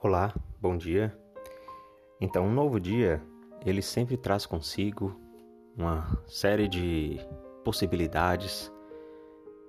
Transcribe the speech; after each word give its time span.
Olá, 0.00 0.32
bom 0.60 0.76
dia. 0.76 1.12
Então, 2.20 2.46
um 2.46 2.52
novo 2.52 2.78
dia, 2.78 3.20
ele 3.66 3.82
sempre 3.82 4.16
traz 4.16 4.46
consigo 4.46 5.20
uma 5.76 6.22
série 6.24 6.68
de 6.68 7.18
possibilidades, 7.64 8.72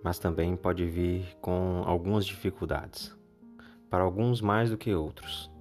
mas 0.04 0.20
também 0.20 0.56
pode 0.56 0.86
vir 0.86 1.36
com 1.42 1.82
algumas 1.84 2.28
dificuldades. 2.28 3.18
Para 3.90 4.04
alguns 4.04 4.40
mais 4.40 4.70
do 4.70 4.78
que 4.78 4.94
outros. 4.94 5.52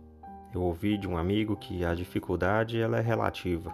Eu 0.52 0.60
ouvi 0.60 0.98
de 0.98 1.08
um 1.08 1.16
amigo 1.16 1.56
que 1.56 1.82
a 1.82 1.94
dificuldade 1.94 2.78
ela 2.78 2.98
é 2.98 3.02
relativa. 3.02 3.72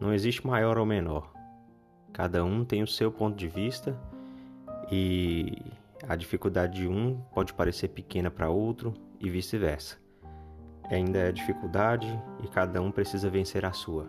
Não 0.00 0.12
existe 0.12 0.44
maior 0.44 0.76
ou 0.76 0.84
menor. 0.84 1.32
Cada 2.12 2.44
um 2.44 2.64
tem 2.64 2.82
o 2.82 2.86
seu 2.86 3.12
ponto 3.12 3.36
de 3.36 3.46
vista 3.46 3.96
e 4.90 5.56
a 6.08 6.16
dificuldade 6.16 6.80
de 6.80 6.88
um 6.88 7.20
pode 7.32 7.54
parecer 7.54 7.86
pequena 7.86 8.28
para 8.28 8.50
outro 8.50 8.92
e 9.20 9.28
vice-versa. 9.28 9.96
Ainda 10.90 11.18
é 11.18 11.32
dificuldade 11.32 12.08
e 12.42 12.48
cada 12.48 12.80
um 12.82 12.90
precisa 12.90 13.30
vencer 13.30 13.64
a 13.64 13.72
sua. 13.72 14.08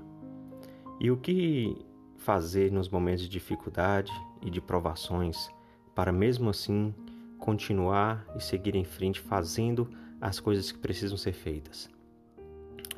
E 1.00 1.12
o 1.12 1.18
que 1.18 1.78
fazer 2.18 2.72
nos 2.72 2.88
momentos 2.90 3.24
de 3.24 3.30
dificuldade 3.30 4.12
e 4.42 4.50
de 4.50 4.62
provações 4.62 5.50
para 5.94 6.12
mesmo 6.12 6.50
assim 6.50 6.94
continuar 7.38 8.26
e 8.36 8.40
seguir 8.42 8.76
em 8.76 8.84
frente 8.84 9.20
fazendo 9.20 9.90
as 10.20 10.40
coisas 10.40 10.72
que 10.72 10.80
precisam 10.80 11.18
ser 11.18 11.34
feitas? 11.34 11.90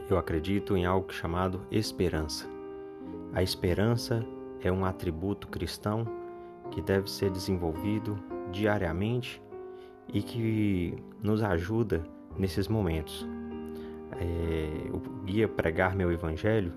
Eu 0.09 0.17
acredito 0.17 0.75
em 0.75 0.85
algo 0.85 1.11
chamado 1.11 1.65
esperança. 1.71 2.45
A 3.33 3.41
esperança 3.41 4.25
é 4.61 4.71
um 4.71 4.85
atributo 4.85 5.47
cristão 5.47 6.05
que 6.71 6.81
deve 6.81 7.09
ser 7.09 7.31
desenvolvido 7.31 8.17
diariamente 8.51 9.41
e 10.11 10.21
que 10.21 10.95
nos 11.21 11.41
ajuda 11.41 12.03
nesses 12.37 12.67
momentos. 12.67 13.27
É, 14.19 14.89
o 14.91 14.99
guia 15.23 15.47
Pregar 15.47 15.95
Meu 15.95 16.11
Evangelho 16.11 16.73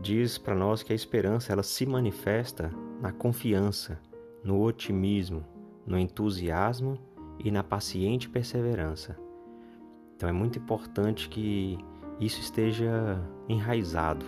diz 0.00 0.38
para 0.38 0.54
nós 0.54 0.82
que 0.82 0.92
a 0.92 0.96
esperança 0.96 1.52
ela 1.52 1.62
se 1.62 1.86
manifesta 1.86 2.70
na 3.00 3.12
confiança, 3.12 3.98
no 4.42 4.62
otimismo, 4.62 5.44
no 5.86 5.98
entusiasmo 5.98 6.98
e 7.38 7.50
na 7.50 7.62
paciente 7.62 8.28
perseverança. 8.28 9.16
Então 10.16 10.28
é 10.28 10.32
muito 10.32 10.58
importante 10.58 11.28
que 11.28 11.78
isso 12.20 12.40
esteja 12.40 13.20
enraizado, 13.48 14.26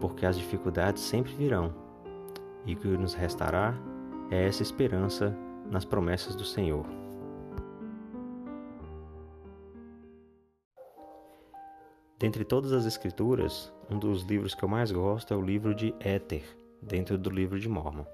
porque 0.00 0.24
as 0.24 0.38
dificuldades 0.38 1.02
sempre 1.02 1.32
virão 1.34 1.74
e 2.64 2.74
o 2.74 2.76
que 2.76 2.88
nos 2.88 3.14
restará 3.14 3.74
é 4.30 4.46
essa 4.46 4.62
esperança 4.62 5.36
nas 5.70 5.84
promessas 5.84 6.34
do 6.34 6.44
Senhor. 6.44 7.01
Dentre 12.22 12.44
todas 12.44 12.72
as 12.72 12.86
escrituras, 12.86 13.72
um 13.90 13.98
dos 13.98 14.22
livros 14.22 14.54
que 14.54 14.62
eu 14.62 14.68
mais 14.68 14.92
gosto 14.92 15.34
é 15.34 15.36
o 15.36 15.42
livro 15.42 15.74
de 15.74 15.92
Éter, 15.98 16.44
dentro 16.80 17.18
do 17.18 17.28
livro 17.28 17.58
de 17.58 17.68
Mormon. 17.68 18.04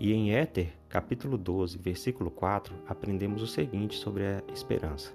E 0.00 0.12
em 0.12 0.34
Éter, 0.34 0.72
capítulo 0.88 1.38
12, 1.38 1.78
versículo 1.78 2.32
4, 2.32 2.74
aprendemos 2.88 3.40
o 3.40 3.46
seguinte 3.46 3.96
sobre 3.96 4.24
a 4.26 4.42
esperança. 4.52 5.12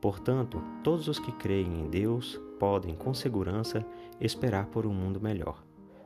Portanto, 0.00 0.62
todos 0.84 1.08
os 1.08 1.18
que 1.18 1.32
creem 1.32 1.80
em 1.80 1.90
Deus 1.90 2.40
podem, 2.56 2.94
com 2.94 3.12
segurança, 3.12 3.84
esperar 4.20 4.66
por 4.66 4.86
um 4.86 4.94
mundo 4.94 5.20
melhor. 5.20 5.64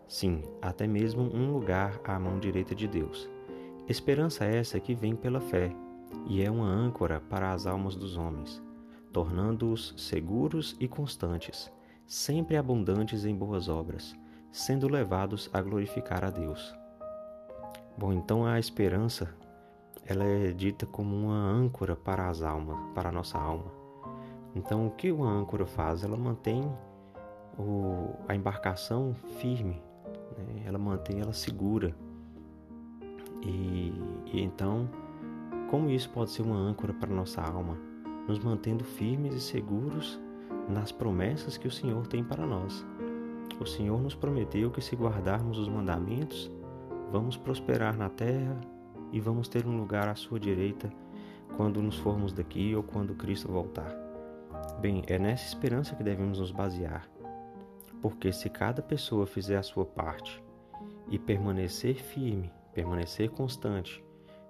Sim, 0.09 0.41
até 0.63 0.87
mesmo 0.87 1.25
um 1.25 1.53
lugar 1.53 2.01
à 2.05 2.19
mão 2.19 2.39
direita 2.39 2.75
de 2.75 2.89
Deus. 2.89 3.29
Esperança 3.87 4.47
essa 4.47 4.81
que 4.81 4.95
vem 4.95 5.15
pela 5.15 5.43
fé 5.43 5.77
e 6.27 6.43
é 6.43 6.51
uma 6.51 6.67
âncora 6.67 7.21
para 7.21 7.53
as 7.53 7.67
almas 7.67 7.97
dos 7.97 8.17
homens, 8.17 8.63
tornando-os 9.13 9.95
seguros 9.97 10.77
e 10.81 10.89
constantes, 10.89 11.71
sempre 12.07 12.57
abundantes 12.57 13.25
em 13.25 13.35
boas 13.35 13.69
obras, 13.69 14.17
sendo 14.51 14.89
levados 14.89 15.51
a 15.53 15.61
glorificar 15.61 16.25
a 16.25 16.31
Deus. 16.31 16.75
Bom, 17.97 18.13
então 18.13 18.47
a 18.47 18.59
esperança 18.59 19.35
ela 20.05 20.25
é 20.25 20.53
dita 20.53 20.87
como 20.87 21.15
uma 21.15 21.37
âncora 21.37 21.95
para 21.95 22.29
as 22.29 22.43
almas, 22.43 22.77
para 22.95 23.11
a 23.11 23.13
nossa 23.13 23.39
alma. 23.39 23.71
Então, 24.55 24.87
o 24.87 24.91
que 24.91 25.13
uma 25.13 25.31
âncora 25.31 25.65
faz? 25.65 26.03
Ela 26.03 26.17
mantém 26.17 26.71
o, 27.59 28.15
a 28.29 28.35
embarcação 28.35 29.15
firme, 29.39 29.81
né? 30.37 30.63
ela 30.67 30.79
mantém 30.79 31.21
ela 31.21 31.33
segura 31.33 31.95
e, 33.43 33.93
e 34.27 34.41
então, 34.41 34.89
como 35.71 35.91
isso 35.91 36.09
pode 36.11 36.31
ser 36.31 36.43
uma 36.43 36.57
âncora 36.57 36.93
para 36.93 37.13
nossa 37.13 37.43
alma, 37.43 37.77
nos 38.27 38.39
mantendo 38.39 38.85
firmes 38.85 39.35
e 39.35 39.41
seguros 39.41 40.21
nas 40.69 40.93
promessas 40.93 41.57
que 41.57 41.67
o 41.67 41.71
Senhor 41.71 42.07
tem 42.07 42.23
para 42.23 42.47
nós. 42.47 42.85
O 43.61 43.67
Senhor 43.67 44.01
nos 44.01 44.15
prometeu 44.15 44.71
que 44.71 44.81
se 44.81 44.97
guardarmos 44.97 45.59
os 45.59 45.69
mandamentos, 45.69 46.51
vamos 47.11 47.37
prosperar 47.37 47.97
na 47.97 48.09
terra 48.09 48.61
e 49.13 49.21
vamos 49.21 49.49
ter 49.49 49.67
um 49.67 49.77
lugar 49.77 50.09
à 50.09 50.15
sua 50.15 50.41
direita 50.41 50.91
quando 51.57 51.83
nos 51.83 51.99
formos 51.99 52.33
daqui 52.33 52.75
ou 52.75 52.83
quando 52.83 53.15
Cristo 53.15 53.51
voltar. 53.51 53.95
Bem, 54.81 55.03
é 55.07 55.19
nessa 55.19 55.47
esperança 55.47 55.95
que 55.95 56.03
devemos 56.03 56.39
nos 56.39 56.51
basear, 56.51 57.09
porque 58.01 58.33
se 58.33 58.49
cada 58.49 58.81
pessoa 58.81 59.27
fizer 59.27 59.57
a 59.57 59.63
sua 59.63 59.85
parte 59.85 60.43
e 61.09 61.19
permanecer 61.19 61.97
firme 61.97 62.51
permanecer 62.73 63.31
constante, 63.31 64.03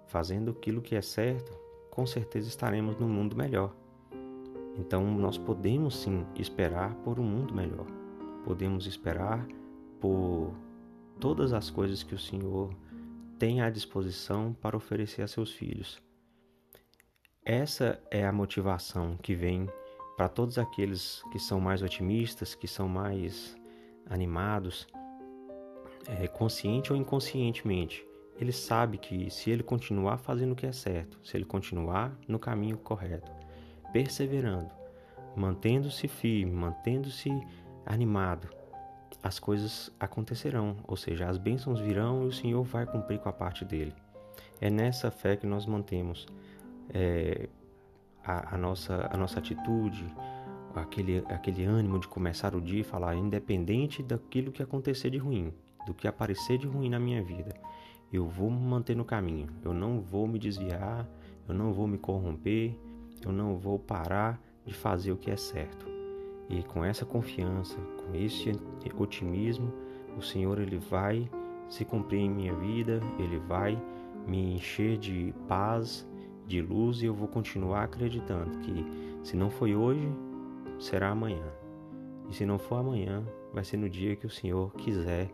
fazendo 0.06 0.50
aquilo 0.50 0.80
que 0.80 0.94
é 0.94 1.02
certo, 1.02 1.52
com 1.92 2.06
certeza 2.06 2.48
estaremos 2.48 2.96
num 2.98 3.08
mundo 3.08 3.36
melhor. 3.36 3.76
Então 4.78 5.04
nós 5.04 5.36
podemos 5.36 5.94
sim 5.98 6.24
esperar 6.36 6.94
por 7.04 7.20
um 7.20 7.22
mundo 7.22 7.54
melhor. 7.54 7.86
Podemos 8.44 8.86
esperar 8.86 9.46
por 10.00 10.54
todas 11.20 11.52
as 11.52 11.68
coisas 11.68 12.02
que 12.02 12.14
o 12.14 12.18
Senhor 12.18 12.74
tem 13.38 13.60
à 13.60 13.68
disposição 13.68 14.54
para 14.54 14.74
oferecer 14.74 15.20
a 15.20 15.28
seus 15.28 15.52
filhos. 15.52 16.02
Essa 17.44 18.02
é 18.10 18.26
a 18.26 18.32
motivação 18.32 19.18
que 19.18 19.34
vem 19.34 19.68
para 20.16 20.30
todos 20.30 20.56
aqueles 20.56 21.22
que 21.30 21.38
são 21.38 21.60
mais 21.60 21.82
otimistas, 21.82 22.54
que 22.54 22.66
são 22.66 22.88
mais 22.88 23.54
animados, 24.08 24.86
é, 26.08 26.26
consciente 26.26 26.90
ou 26.90 26.98
inconscientemente, 26.98 28.06
ele 28.38 28.52
sabe 28.52 28.98
que 28.98 29.30
se 29.30 29.50
ele 29.50 29.62
continuar 29.62 30.18
fazendo 30.18 30.52
o 30.52 30.56
que 30.56 30.66
é 30.66 30.72
certo, 30.72 31.18
se 31.22 31.36
ele 31.36 31.44
continuar 31.44 32.16
no 32.26 32.38
caminho 32.38 32.76
correto, 32.76 33.30
perseverando, 33.92 34.70
mantendo-se 35.36 36.08
firme, 36.08 36.52
mantendo-se 36.52 37.30
animado, 37.86 38.48
as 39.22 39.38
coisas 39.38 39.92
acontecerão, 40.00 40.76
ou 40.86 40.96
seja, 40.96 41.28
as 41.28 41.38
bênçãos 41.38 41.80
virão 41.80 42.24
e 42.24 42.26
o 42.26 42.32
Senhor 42.32 42.62
vai 42.64 42.86
cumprir 42.86 43.20
com 43.20 43.28
a 43.28 43.32
parte 43.32 43.64
dele. 43.64 43.94
É 44.60 44.70
nessa 44.70 45.10
fé 45.10 45.36
que 45.36 45.46
nós 45.46 45.66
mantemos 45.66 46.26
é, 46.92 47.48
a, 48.24 48.54
a, 48.54 48.58
nossa, 48.58 49.08
a 49.12 49.16
nossa 49.16 49.38
atitude, 49.38 50.04
aquele, 50.74 51.18
aquele 51.28 51.64
ânimo 51.64 51.98
de 51.98 52.08
começar 52.08 52.54
o 52.54 52.60
dia 52.60 52.80
e 52.80 52.84
falar, 52.84 53.14
independente 53.14 54.02
daquilo 54.02 54.50
que 54.50 54.62
acontecer 54.62 55.10
de 55.10 55.18
ruim, 55.18 55.52
do 55.86 55.94
que 55.94 56.08
aparecer 56.08 56.58
de 56.58 56.66
ruim 56.66 56.88
na 56.88 56.98
minha 56.98 57.22
vida, 57.22 57.54
eu 58.12 58.26
vou 58.26 58.50
me 58.50 58.60
manter 58.60 58.94
no 58.94 59.04
caminho, 59.04 59.48
eu 59.64 59.72
não 59.72 60.00
vou 60.00 60.26
me 60.26 60.38
desviar, 60.38 61.08
eu 61.48 61.54
não 61.54 61.72
vou 61.72 61.86
me 61.86 61.96
corromper, 61.96 62.76
eu 63.24 63.32
não 63.32 63.56
vou 63.56 63.78
parar 63.78 64.40
de 64.64 64.74
fazer 64.74 65.12
o 65.12 65.16
que 65.16 65.30
é 65.30 65.36
certo. 65.36 65.86
E 66.48 66.62
com 66.62 66.84
essa 66.84 67.06
confiança, 67.06 67.76
com 67.96 68.14
esse 68.14 68.52
otimismo, 68.98 69.72
o 70.16 70.22
Senhor 70.22 70.60
ele 70.60 70.78
vai 70.78 71.28
se 71.68 71.84
cumprir 71.84 72.20
em 72.20 72.30
minha 72.30 72.54
vida, 72.54 73.00
ele 73.18 73.38
vai 73.38 73.80
me 74.26 74.54
encher 74.54 74.98
de 74.98 75.34
paz, 75.48 76.06
de 76.46 76.60
luz 76.60 77.02
e 77.02 77.06
eu 77.06 77.14
vou 77.14 77.28
continuar 77.28 77.84
acreditando 77.84 78.58
que 78.58 78.84
se 79.22 79.36
não 79.36 79.50
foi 79.50 79.74
hoje, 79.74 80.06
será 80.78 81.10
amanhã. 81.10 81.46
E 82.28 82.34
se 82.34 82.44
não 82.44 82.58
for 82.58 82.76
amanhã, 82.76 83.24
vai 83.52 83.64
ser 83.64 83.76
no 83.76 83.88
dia 83.88 84.16
que 84.16 84.26
o 84.26 84.30
Senhor 84.30 84.72
quiser 84.74 85.30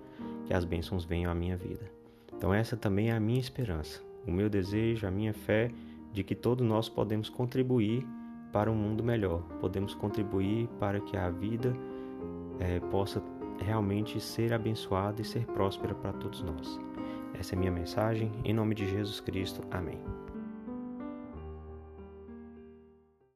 que 0.47 0.55
as 0.55 0.65
bênçãos 0.65 1.05
venham 1.05 1.31
à 1.31 1.35
minha 1.35 1.57
vida. 1.57 1.98
Então, 2.39 2.55
essa 2.55 2.77
também 2.77 3.11
é 3.11 3.13
a 3.13 3.21
minha 3.21 3.41
esperança, 3.41 4.01
o 4.25 4.31
meu 4.31 4.49
desejo, 4.49 5.07
a 5.07 5.11
minha 5.11 5.35
fé 5.35 5.73
de 6.13 6.23
que 6.23 6.37
todos 6.37 6.65
nós 6.67 6.89
podemos 6.89 7.29
contribuir 7.29 8.07
para 8.53 8.71
um 8.71 8.77
mundo 8.77 9.03
melhor, 9.03 9.43
podemos 9.61 9.93
contribuir 9.93 10.69
para 10.79 11.01
que 11.01 11.17
a 11.17 11.29
vida 11.31 11.75
é, 12.61 12.79
possa 12.79 13.21
realmente 13.61 14.21
ser 14.21 14.53
abençoada 14.53 15.21
e 15.21 15.25
ser 15.25 15.45
próspera 15.47 15.97
para 15.97 16.13
todos 16.13 16.41
nós. 16.43 16.81
Essa 17.35 17.55
é 17.55 17.57
a 17.57 17.59
minha 17.59 17.73
mensagem. 17.73 18.31
Em 18.45 18.55
nome 18.55 18.75
de 18.75 18.89
Jesus 18.89 19.19
Cristo. 19.19 19.61
Amém. 19.71 19.99